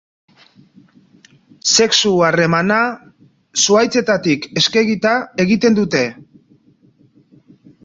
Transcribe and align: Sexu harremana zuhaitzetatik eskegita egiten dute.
Sexu 1.73 2.13
harremana 2.29 2.79
zuhaitzetatik 3.65 4.49
eskegita 4.63 5.15
egiten 5.47 5.81
dute. 5.83 6.05